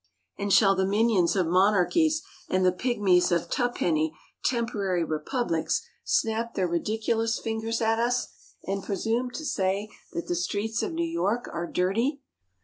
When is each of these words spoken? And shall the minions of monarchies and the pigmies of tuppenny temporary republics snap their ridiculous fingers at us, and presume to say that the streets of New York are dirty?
And 0.35 0.51
shall 0.51 0.75
the 0.75 0.87
minions 0.87 1.35
of 1.35 1.45
monarchies 1.45 2.23
and 2.49 2.65
the 2.65 2.71
pigmies 2.71 3.31
of 3.31 3.51
tuppenny 3.51 4.17
temporary 4.43 5.03
republics 5.03 5.83
snap 6.03 6.55
their 6.55 6.67
ridiculous 6.67 7.37
fingers 7.37 7.81
at 7.81 7.99
us, 7.99 8.29
and 8.65 8.81
presume 8.83 9.29
to 9.29 9.45
say 9.45 9.89
that 10.13 10.25
the 10.25 10.33
streets 10.33 10.81
of 10.81 10.91
New 10.93 11.05
York 11.07 11.47
are 11.53 11.67
dirty? 11.67 12.23